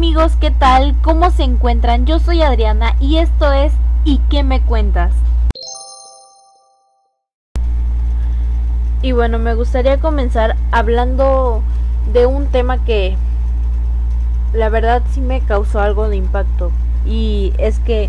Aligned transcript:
amigos, 0.00 0.32
¿qué 0.40 0.50
tal? 0.50 0.96
¿Cómo 1.02 1.30
se 1.30 1.42
encuentran? 1.42 2.06
Yo 2.06 2.20
soy 2.20 2.40
Adriana 2.40 2.96
y 3.00 3.18
esto 3.18 3.52
es 3.52 3.70
¿Y 4.02 4.16
qué 4.30 4.42
me 4.42 4.62
cuentas? 4.62 5.12
Y 9.02 9.12
bueno, 9.12 9.38
me 9.38 9.54
gustaría 9.54 10.00
comenzar 10.00 10.56
hablando 10.72 11.62
de 12.14 12.24
un 12.24 12.46
tema 12.46 12.82
que 12.82 13.14
la 14.54 14.70
verdad 14.70 15.02
sí 15.12 15.20
me 15.20 15.42
causó 15.42 15.80
algo 15.80 16.08
de 16.08 16.16
impacto. 16.16 16.72
Y 17.04 17.52
es 17.58 17.78
que 17.78 18.08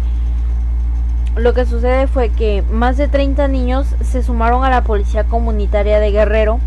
lo 1.35 1.53
que 1.53 1.65
sucede 1.65 2.07
fue 2.07 2.29
que 2.29 2.63
más 2.71 2.95
de 2.95 3.09
30 3.09 3.49
niños 3.49 3.85
se 3.99 4.23
sumaron 4.23 4.63
a 4.63 4.69
la 4.69 4.85
policía 4.85 5.25
comunitaria 5.25 5.99
de 5.99 6.11
Guerrero 6.11 6.61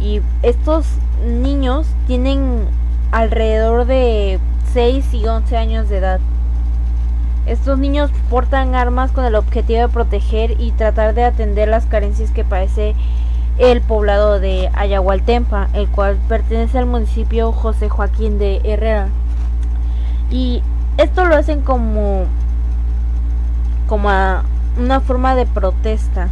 y 0.00 0.20
estos 0.42 0.84
niños 1.24 1.86
tienen 2.08 2.66
alrededor 3.10 3.86
de 3.86 4.38
6 4.72 5.14
y 5.14 5.26
11 5.26 5.56
años 5.56 5.88
de 5.88 5.98
edad. 5.98 6.20
Estos 7.46 7.78
niños 7.78 8.10
portan 8.28 8.74
armas 8.74 9.10
con 9.10 9.24
el 9.24 9.34
objetivo 9.34 9.80
de 9.80 9.88
proteger 9.88 10.60
y 10.60 10.72
tratar 10.72 11.14
de 11.14 11.24
atender 11.24 11.68
las 11.68 11.86
carencias 11.86 12.30
que 12.30 12.44
padece 12.44 12.94
el 13.56 13.80
poblado 13.80 14.38
de 14.38 14.70
Ayahualtempa, 14.74 15.68
el 15.72 15.88
cual 15.88 16.18
pertenece 16.28 16.78
al 16.78 16.86
municipio 16.86 17.52
José 17.52 17.88
Joaquín 17.88 18.38
de 18.38 18.60
Herrera. 18.64 19.08
Y 20.30 20.62
esto 20.98 21.24
lo 21.24 21.36
hacen 21.36 21.62
como 21.62 22.26
como 23.88 24.10
una 24.78 25.00
forma 25.00 25.34
de 25.34 25.46
protesta. 25.46 26.28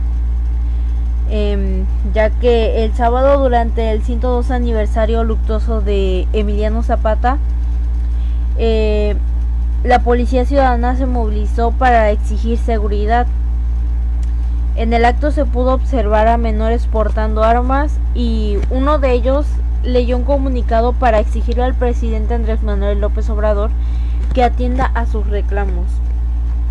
Ya 2.16 2.30
que 2.30 2.83
el 2.83 2.95
sábado 2.95 3.43
durante 3.43 3.91
el 3.91 4.02
102 4.02 4.51
aniversario 4.51 5.23
luctuoso 5.23 5.83
de 5.83 6.27
Emiliano 6.32 6.82
Zapata, 6.82 7.37
eh, 8.57 9.16
la 9.85 9.99
policía 9.99 10.46
ciudadana 10.46 10.96
se 10.96 11.04
movilizó 11.04 11.73
para 11.73 12.10
exigir 12.10 12.57
seguridad. 12.57 13.26
En 14.76 14.95
el 14.95 15.04
acto 15.04 15.30
se 15.30 15.45
pudo 15.45 15.74
observar 15.74 16.26
a 16.26 16.38
menores 16.38 16.87
portando 16.87 17.45
armas 17.45 17.99
y 18.15 18.57
uno 18.71 18.98
de 18.98 19.13
ellos 19.13 19.45
leyó 19.82 20.16
un 20.16 20.24
comunicado 20.24 20.95
para 20.95 21.19
exigirle 21.19 21.65
al 21.65 21.74
presidente 21.74 22.32
Andrés 22.32 22.63
Manuel 22.63 22.98
López 22.98 23.29
Obrador 23.29 23.69
que 24.32 24.43
atienda 24.43 24.91
a 24.95 25.04
sus 25.04 25.26
reclamos. 25.26 25.85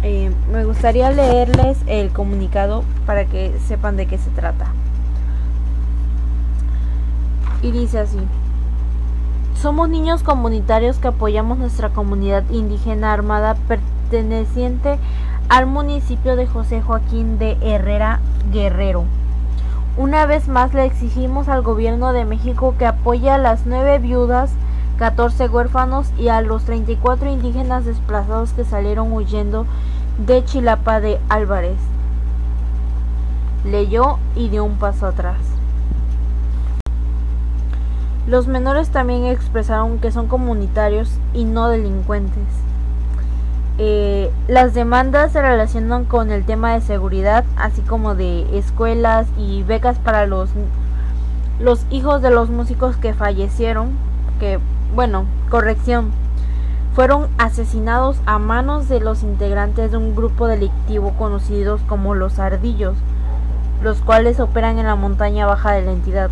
Eh, 0.02 0.32
me 0.52 0.66
gustaría 0.66 1.12
leerles 1.12 1.78
el 1.86 2.10
comunicado 2.10 2.84
para 3.06 3.26
que 3.26 3.54
sepan 3.68 3.96
de 3.96 4.08
qué 4.08 4.18
se 4.18 4.32
trata. 4.32 4.72
Y 7.66 7.72
dice 7.72 7.98
así. 7.98 8.20
Somos 9.60 9.90
niños 9.90 10.22
comunitarios 10.22 11.00
que 11.00 11.08
apoyamos 11.08 11.58
nuestra 11.58 11.90
comunidad 11.90 12.44
indígena 12.52 13.12
armada 13.12 13.56
perteneciente 13.68 15.00
al 15.50 15.66
municipio 15.66 16.36
de 16.36 16.46
José 16.46 16.84
Joaquín 16.84 17.40
de 17.40 17.58
Herrera 17.62 18.20
Guerrero. 18.52 19.06
Una 19.98 20.28
vez 20.28 20.48
más 20.48 20.76
le 20.76 20.86
exigimos 20.86 21.48
al 21.48 21.64
gobierno 21.64 22.14
de 22.14 22.26
México 22.26 22.76
que 22.78 22.86
apoye 22.86 23.32
a 23.32 23.40
las 23.40 23.66
nueve 23.66 23.98
viudas, 23.98 24.52
14 25.00 25.50
huérfanos 25.50 26.12
y 26.20 26.28
a 26.28 26.42
los 26.42 26.66
34 26.66 27.32
indígenas 27.32 27.84
desplazados 27.84 28.54
que 28.54 28.64
salieron 28.64 29.12
huyendo 29.12 29.66
de 30.20 30.46
Chilapa 30.46 31.00
de 31.00 31.20
Álvarez. 31.30 31.80
Leyó 33.64 34.20
y 34.36 34.50
dio 34.50 34.64
un 34.64 34.76
paso 34.76 35.08
atrás. 35.08 35.55
Los 38.28 38.48
menores 38.48 38.90
también 38.90 39.26
expresaron 39.26 40.00
que 40.00 40.12
son 40.12 40.28
comunitarios 40.28 41.12
y 41.34 41.46
no 41.46 41.68
delincuentes. 41.68 42.44
Eh, 43.78 44.32
las 44.48 44.74
demandas 44.74 45.34
se 45.34 45.42
relacionan 45.42 46.06
con 46.06 46.32
el 46.32 46.44
tema 46.44 46.74
de 46.74 46.82
seguridad, 46.82 47.44
así 47.56 47.82
como 47.82 48.16
de 48.16 48.58
escuelas 48.58 49.28
y 49.38 49.64
becas 49.64 50.00
para 50.00 50.26
los, 50.26 50.50
los 51.60 51.86
hijos 51.92 52.22
de 52.22 52.32
los 52.32 52.50
músicos 52.50 52.96
que 52.96 53.14
fallecieron, 53.14 53.90
que, 54.40 54.60
bueno, 54.96 55.26
corrección, 55.50 56.12
fueron 56.96 57.28
asesinados 57.38 58.18
a 58.26 58.40
manos 58.40 58.88
de 58.88 59.02
los 59.02 59.22
integrantes 59.22 59.92
de 59.92 59.98
un 59.98 60.16
grupo 60.16 60.48
delictivo 60.48 61.14
conocidos 61.20 61.82
como 61.88 62.16
los 62.16 62.40
ardillos, 62.40 62.96
los 63.84 64.00
cuales 64.00 64.40
operan 64.40 64.80
en 64.80 64.88
la 64.88 64.96
montaña 64.96 65.46
baja 65.46 65.74
de 65.74 65.82
la 65.84 65.92
entidad. 65.92 66.32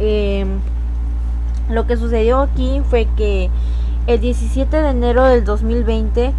Em, 0.00 0.58
lo 1.68 1.86
que 1.86 1.96
sucedió 1.96 2.40
aquí 2.40 2.82
fue 2.88 3.06
que 3.16 3.50
el 4.06 4.20
17 4.20 4.76
de 4.76 4.90
enero 4.90 5.24
del 5.24 5.44
2020 5.44 6.32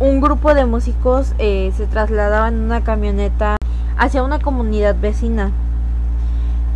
un 0.00 0.20
grupo 0.20 0.54
de 0.54 0.64
músicos 0.64 1.34
eh, 1.38 1.72
se 1.76 1.86
trasladaban 1.86 2.54
en 2.54 2.60
una 2.60 2.84
camioneta 2.84 3.56
hacia 3.96 4.22
una 4.22 4.38
comunidad 4.38 4.94
vecina 5.00 5.50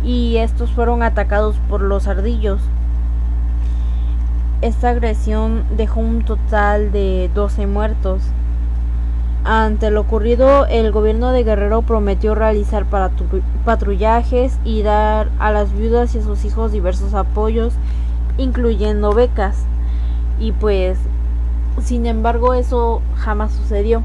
y 0.03 0.37
estos 0.37 0.71
fueron 0.71 1.03
atacados 1.03 1.55
por 1.69 1.81
los 1.81 2.07
ardillos. 2.07 2.61
Esta 4.61 4.89
agresión 4.89 5.63
dejó 5.75 6.01
un 6.01 6.23
total 6.23 6.91
de 6.91 7.29
12 7.33 7.67
muertos. 7.67 8.21
Ante 9.45 9.91
lo 9.91 10.01
ocurrido, 10.01 10.65
el 10.67 10.93
gobierno 10.93 11.31
de 11.31 11.43
Guerrero 11.43 11.81
prometió 11.81 12.33
realizar 12.33 12.85
patrullajes 13.65 14.57
y 14.63 14.83
dar 14.83 15.27
a 15.37 15.51
las 15.51 15.73
viudas 15.73 16.15
y 16.15 16.19
a 16.19 16.23
sus 16.23 16.45
hijos 16.45 16.71
diversos 16.71 17.13
apoyos, 17.13 17.73
incluyendo 18.37 19.13
becas. 19.13 19.65
Y 20.39 20.53
pues, 20.53 20.97
sin 21.81 22.05
embargo, 22.05 22.53
eso 22.53 23.01
jamás 23.17 23.51
sucedió. 23.51 24.01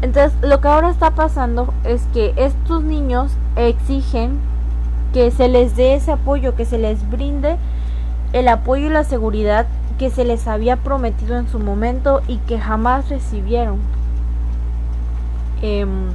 Entonces, 0.00 0.36
lo 0.42 0.60
que 0.60 0.66
ahora 0.66 0.90
está 0.90 1.12
pasando 1.12 1.72
es 1.84 2.02
que 2.12 2.34
estos 2.36 2.82
niños 2.82 3.30
exigen 3.54 4.40
que 5.12 5.30
se 5.30 5.46
les 5.46 5.76
dé 5.76 5.94
ese 5.94 6.10
apoyo, 6.10 6.56
que 6.56 6.64
se 6.64 6.78
les 6.78 7.08
brinde 7.08 7.58
el 8.32 8.48
apoyo 8.48 8.86
y 8.86 8.90
la 8.90 9.04
seguridad 9.04 9.66
que 10.00 10.10
se 10.10 10.24
les 10.24 10.48
había 10.48 10.78
prometido 10.78 11.36
en 11.36 11.46
su 11.46 11.60
momento 11.60 12.22
y 12.26 12.38
que 12.38 12.58
jamás 12.58 13.08
recibieron. 13.08 14.01
Em, 15.62 16.10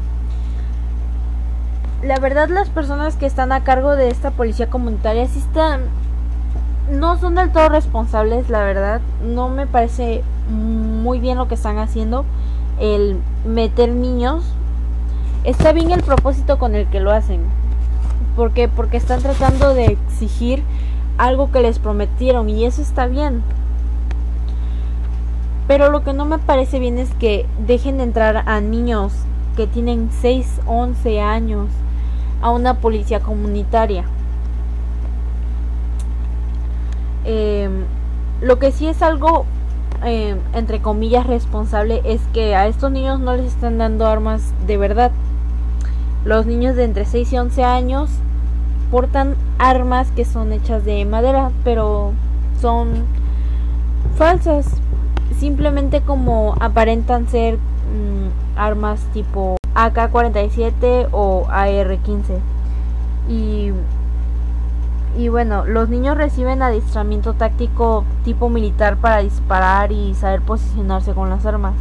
la 2.04 2.20
verdad 2.20 2.50
las 2.50 2.70
personas 2.70 3.16
que 3.16 3.26
están 3.26 3.52
a 3.52 3.64
cargo 3.64 3.96
de 3.96 4.10
esta 4.10 4.32
policía 4.32 4.70
comunitaria 4.70 5.26
sí 5.28 5.40
están 5.40 5.82
no 6.92 7.18
son 7.18 7.36
del 7.36 7.52
todo 7.52 7.70
responsables, 7.70 8.50
la 8.50 8.60
verdad. 8.60 9.02
No 9.24 9.50
me 9.50 9.68
parece 9.68 10.24
muy 10.50 11.20
bien 11.20 11.38
lo 11.38 11.48
que 11.48 11.56
están 11.56 11.78
haciendo 11.78 12.26
el 12.80 13.20
meter 13.46 13.90
niños. 13.90 14.44
Está 15.44 15.72
bien 15.72 15.92
el 15.92 16.04
propósito 16.04 16.58
con 16.58 16.76
el 16.76 16.88
que 16.88 17.00
lo 17.00 17.12
hacen. 17.12 17.42
porque 18.36 18.68
Porque 18.68 18.98
están 18.98 19.22
tratando 19.22 19.74
de 19.74 19.86
exigir 19.86 20.64
algo 21.18 21.52
que 21.52 21.62
les 21.62 21.80
prometieron 21.80 22.50
y 22.50 22.66
eso 22.66 22.82
está 22.82 23.08
bien. 23.08 23.44
Pero 25.68 25.92
lo 25.92 26.04
que 26.04 26.14
no 26.14 26.24
me 26.24 26.38
parece 26.38 26.80
bien 26.80 26.98
es 26.98 27.14
que 27.16 27.46
dejen 27.66 27.98
de 27.98 28.04
entrar 28.04 28.44
a 28.46 28.62
niños 28.62 29.14
que 29.58 29.66
tienen 29.68 30.10
6, 30.22 30.62
11 30.68 31.20
años 31.20 31.68
a 32.42 32.52
una 32.52 32.76
policía 32.76 33.20
comunitaria. 33.20 34.06
Em, 37.26 37.86
lo 38.40 38.60
que 38.60 38.72
sí 38.72 38.88
es 38.88 39.02
algo, 39.02 39.46
em, 40.04 40.38
entre 40.54 40.80
comillas, 40.80 41.26
responsable 41.26 42.02
es 42.06 42.22
que 42.34 42.56
a 42.56 42.68
estos 42.68 42.92
niños 42.92 43.20
no 43.20 43.36
les 43.36 43.48
están 43.48 43.80
dando 43.80 44.06
armas 44.06 44.54
de 44.68 44.78
verdad. 44.78 45.12
Los 46.24 46.46
niños 46.46 46.76
de 46.76 46.84
entre 46.84 47.06
6 47.06 47.34
y 47.34 47.38
11 47.38 47.64
años 47.64 48.12
portan 48.92 49.36
armas 49.58 50.12
que 50.12 50.24
son 50.24 50.54
hechas 50.54 50.86
de 50.86 51.04
madera, 51.04 51.50
pero 51.64 52.14
son 52.62 53.06
falsas. 54.18 54.68
Simplemente 55.40 56.02
como 56.02 56.56
aparentan 56.60 57.28
ser 57.28 57.56
mm, 57.56 58.47
armas 58.58 59.00
tipo 59.14 59.58
AK-47 59.76 61.10
o 61.12 61.46
AR-15. 61.50 62.40
Y, 63.30 63.72
y 65.18 65.30
bueno, 65.30 65.66
los 65.66 65.90
niños 65.90 66.18
reciben 66.18 66.62
adiestramiento 66.62 67.34
táctico 67.34 68.04
tipo 68.24 68.50
militar 68.50 68.98
para 68.98 69.20
disparar 69.20 69.92
y 69.92 70.16
saber 70.16 70.42
posicionarse 70.42 71.14
con 71.14 71.30
las 71.30 71.46
armas. 71.46 71.76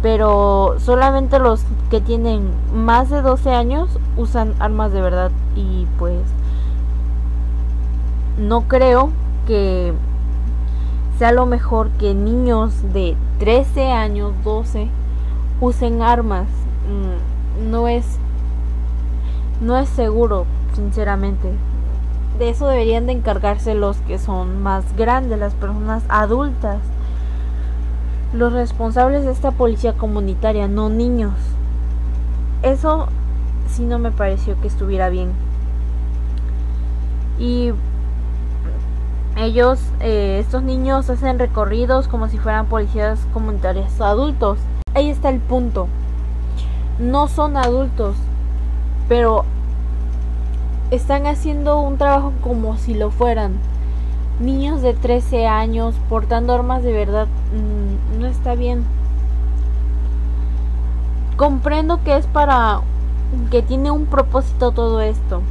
Pero 0.00 0.76
solamente 0.78 1.38
los 1.38 1.64
que 1.90 2.00
tienen 2.00 2.50
más 2.72 3.10
de 3.10 3.20
12 3.20 3.50
años 3.50 3.98
usan 4.16 4.54
armas 4.60 4.92
de 4.92 5.00
verdad 5.02 5.32
y 5.56 5.86
pues 5.98 6.22
no 8.38 8.62
creo 8.62 9.10
que 9.46 9.92
sea 11.18 11.32
lo 11.32 11.46
mejor 11.46 11.90
que 11.90 12.14
niños 12.14 12.72
de 12.92 13.16
13 13.40 13.90
años, 13.90 14.32
12 14.44 14.88
usen 15.60 16.02
armas. 16.02 16.46
Mm, 16.88 17.70
no 17.70 17.88
es 17.88 18.18
no 19.60 19.76
es 19.76 19.88
seguro, 19.88 20.46
sinceramente. 20.74 21.52
de 22.38 22.50
eso 22.50 22.68
deberían 22.68 23.06
de 23.06 23.12
encargarse 23.12 23.74
los 23.74 23.96
que 24.02 24.20
son 24.20 24.62
más 24.62 24.84
grandes, 24.96 25.40
las 25.40 25.54
personas 25.54 26.04
adultas. 26.08 26.78
Los 28.32 28.52
responsables 28.52 29.24
de 29.24 29.32
esta 29.32 29.50
policía 29.50 29.94
comunitaria, 29.94 30.68
no 30.68 30.88
niños. 30.88 31.34
Eso 32.62 33.08
sí 33.68 33.84
no 33.84 33.98
me 33.98 34.12
pareció 34.12 34.60
que 34.60 34.68
estuviera 34.68 35.08
bien. 35.08 35.32
Y 37.40 37.72
ellos, 39.36 39.80
eh, 39.98 40.38
estos 40.40 40.62
niños 40.62 41.10
hacen 41.10 41.40
recorridos 41.40 42.06
como 42.06 42.28
si 42.28 42.38
fueran 42.38 42.66
policías 42.66 43.18
comunitarios 43.32 44.00
adultos. 44.00 44.58
Ahí 44.94 45.10
está 45.10 45.28
el 45.28 45.40
punto. 45.40 45.88
No 46.98 47.28
son 47.28 47.56
adultos, 47.56 48.16
pero 49.08 49.44
están 50.90 51.26
haciendo 51.26 51.80
un 51.80 51.98
trabajo 51.98 52.32
como 52.40 52.76
si 52.76 52.94
lo 52.94 53.10
fueran. 53.10 53.52
Niños 54.40 54.82
de 54.82 54.94
13 54.94 55.46
años 55.46 55.94
portando 56.08 56.54
armas 56.54 56.82
de 56.82 56.92
verdad 56.92 57.26
mm, 57.26 58.20
no 58.20 58.26
está 58.26 58.54
bien. 58.54 58.84
Comprendo 61.36 62.02
que 62.02 62.16
es 62.16 62.26
para 62.26 62.80
que 63.50 63.62
tiene 63.62 63.90
un 63.90 64.06
propósito 64.06 64.72
todo 64.72 65.00
esto 65.00 65.42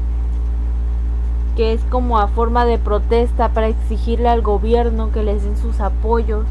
que 1.56 1.74
es 1.74 1.82
como 1.90 2.20
a 2.20 2.28
forma 2.28 2.66
de 2.66 2.78
protesta 2.78 3.50
para 3.50 3.68
exigirle 3.68 4.30
al 4.30 4.44
gobierno 4.44 5.12
que 5.12 5.24
les 5.24 5.44
den 5.44 5.58
sus 5.58 5.80
apoyos 5.80 6.46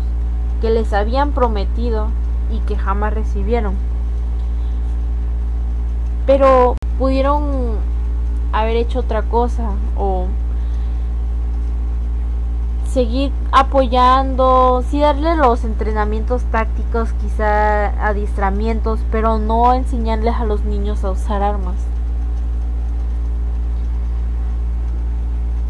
que 0.60 0.70
les 0.70 0.92
habían 0.92 1.30
prometido 1.30 2.08
y 2.50 2.58
que 2.60 2.76
jamás 2.76 3.14
recibieron. 3.14 3.74
Pero 6.26 6.76
pudieron 6.98 7.76
haber 8.52 8.76
hecho 8.76 9.00
otra 9.00 9.22
cosa 9.22 9.70
o 9.96 10.26
seguir 12.88 13.30
apoyando, 13.52 14.82
sí 14.88 15.00
darle 15.00 15.36
los 15.36 15.64
entrenamientos 15.64 16.42
tácticos, 16.44 17.12
quizá 17.20 17.88
adiestramientos, 18.06 19.00
pero 19.10 19.38
no 19.38 19.74
enseñarles 19.74 20.34
a 20.36 20.44
los 20.44 20.64
niños 20.64 21.04
a 21.04 21.10
usar 21.10 21.42
armas. 21.42 21.76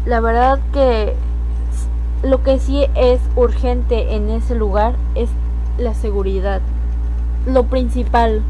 la 0.07 0.21
verdad 0.21 0.59
que 0.71 1.15
lo 2.23 2.41
que 2.41 2.59
sí 2.59 2.85
es 2.95 3.19
urgente 3.35 4.15
en 4.15 4.29
ese 4.29 4.55
lugar 4.55 4.95
es 5.15 5.29
la 5.77 5.93
seguridad. 5.93 6.61
Lo 7.45 7.63
principal, 7.63 8.41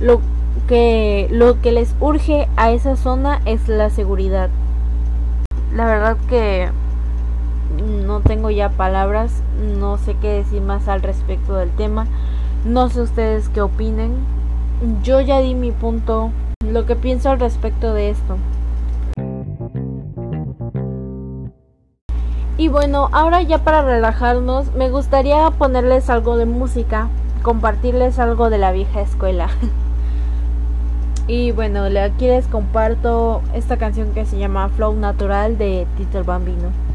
lo 0.00 0.20
que 0.66 1.28
lo 1.30 1.60
que 1.60 1.72
les 1.72 1.94
urge 2.00 2.48
a 2.56 2.70
esa 2.70 2.96
zona 2.96 3.40
es 3.44 3.68
la 3.68 3.90
seguridad. 3.90 4.50
La 5.74 5.84
verdad 5.84 6.16
que 6.28 6.70
no 8.06 8.20
tengo 8.20 8.50
ya 8.50 8.70
palabras, 8.70 9.42
no 9.78 9.98
sé 9.98 10.16
qué 10.20 10.28
decir 10.28 10.62
más 10.62 10.88
al 10.88 11.02
respecto 11.02 11.54
del 11.54 11.70
tema. 11.70 12.06
No 12.64 12.88
sé 12.88 13.02
ustedes 13.02 13.48
qué 13.48 13.60
opinen. 13.60 14.16
Yo 15.02 15.20
ya 15.20 15.40
di 15.40 15.54
mi 15.54 15.72
punto, 15.72 16.30
lo 16.64 16.86
que 16.86 16.96
pienso 16.96 17.30
al 17.30 17.40
respecto 17.40 17.92
de 17.94 18.10
esto. 18.10 18.36
Y 22.58 22.66
bueno, 22.66 23.08
ahora 23.12 23.40
ya 23.40 23.58
para 23.58 23.82
relajarnos, 23.82 24.74
me 24.74 24.90
gustaría 24.90 25.48
ponerles 25.52 26.10
algo 26.10 26.36
de 26.36 26.44
música, 26.44 27.08
compartirles 27.44 28.18
algo 28.18 28.50
de 28.50 28.58
la 28.58 28.72
vieja 28.72 29.00
escuela. 29.00 29.48
y 31.28 31.52
bueno, 31.52 31.84
aquí 31.84 32.26
les 32.26 32.48
comparto 32.48 33.42
esta 33.54 33.76
canción 33.76 34.12
que 34.12 34.26
se 34.26 34.38
llama 34.38 34.70
Flow 34.70 34.92
Natural 34.94 35.56
de 35.56 35.86
Tito 35.96 36.18
el 36.18 36.24
Bambino. 36.24 36.87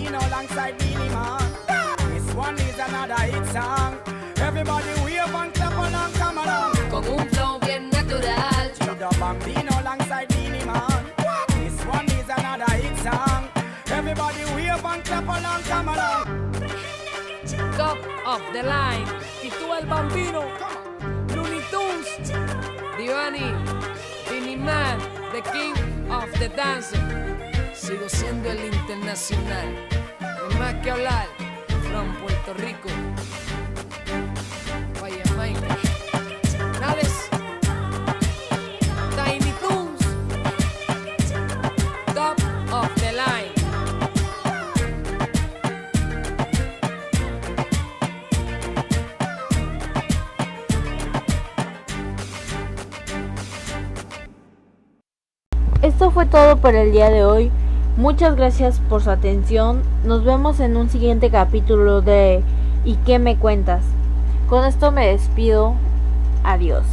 Valentino 0.00 0.18
alongside 0.28 0.78
Dini 0.78 1.10
Man. 1.12 1.52
This 2.10 2.34
one 2.34 2.54
is 2.58 2.78
another 2.78 3.14
hit 3.14 3.46
song. 3.52 3.98
Everybody 4.36 4.88
wave 5.04 5.34
and 5.34 5.52
clap 5.52 5.72
along, 5.72 6.12
come 6.12 6.38
along. 6.38 6.72
Con 6.90 7.04
un 7.04 7.28
flow 7.28 7.58
bien 7.58 7.90
natural. 7.90 8.72
Judo 8.78 9.10
Bambino 9.18 9.72
alongside 9.80 10.28
Dini 10.28 10.64
Man. 10.64 11.04
This 11.48 11.84
one 11.84 12.06
is 12.06 12.28
another 12.28 12.72
hit 12.76 12.96
song. 12.98 13.48
Everybody 13.90 14.44
wave 14.54 14.84
and 14.84 15.04
clap 15.04 15.24
along, 15.24 15.62
come 15.64 15.88
along. 15.88 16.24
Top 17.76 17.98
of 18.26 18.40
the 18.54 18.62
line. 18.62 19.06
Y 19.42 19.50
tú 19.50 19.74
el 19.74 19.86
bambino. 19.86 20.44
Looney 21.34 21.60
Tunes. 21.70 22.30
Diony. 22.96 23.52
Dini 24.28 24.56
Man. 24.58 24.98
The 25.32 25.42
king 25.52 25.76
of 26.10 26.30
the 26.38 26.48
dancing. 26.48 27.39
Sigo 27.80 28.06
siendo 28.10 28.50
el 28.50 28.62
internacional. 28.66 29.88
No 30.20 30.58
más 30.58 30.74
que 30.82 30.90
hablar, 30.90 31.26
from 31.88 32.14
Puerto 32.20 32.52
Rico. 32.52 32.90
Vaya 35.00 35.22
Jamaica. 35.28 35.78
Nades. 36.78 37.30
Tiny 39.16 39.52
Toons. 39.62 40.00
Top 42.14 42.36
of 42.70 42.94
the 42.96 43.12
line. 43.12 43.60
esto 55.82 56.10
fue 56.10 56.26
todo 56.26 56.58
por 56.58 56.74
el 56.74 56.92
día 56.92 57.08
de 57.08 57.24
hoy. 57.24 57.50
Muchas 58.00 58.34
gracias 58.34 58.80
por 58.88 59.02
su 59.02 59.10
atención. 59.10 59.82
Nos 60.06 60.24
vemos 60.24 60.58
en 60.58 60.78
un 60.78 60.88
siguiente 60.88 61.28
capítulo 61.28 62.00
de 62.00 62.42
¿Y 62.82 62.94
qué 63.04 63.18
me 63.18 63.36
cuentas? 63.36 63.82
Con 64.48 64.64
esto 64.64 64.90
me 64.90 65.08
despido. 65.08 65.74
Adiós. 66.42 66.86